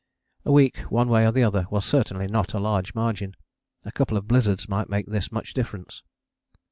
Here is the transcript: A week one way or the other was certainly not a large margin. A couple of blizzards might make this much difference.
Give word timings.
A 0.45 0.51
week 0.51 0.79
one 0.89 1.09
way 1.09 1.27
or 1.27 1.31
the 1.31 1.43
other 1.43 1.67
was 1.69 1.85
certainly 1.85 2.25
not 2.25 2.55
a 2.55 2.59
large 2.59 2.95
margin. 2.95 3.35
A 3.85 3.91
couple 3.91 4.17
of 4.17 4.27
blizzards 4.27 4.67
might 4.67 4.89
make 4.89 5.05
this 5.05 5.31
much 5.31 5.53
difference. 5.53 6.01